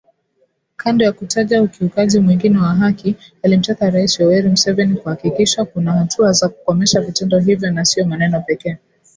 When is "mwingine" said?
2.19-2.57